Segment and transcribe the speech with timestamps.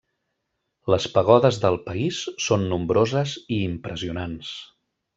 [0.93, 4.59] Les pagodes del país són nombroses i impressionants.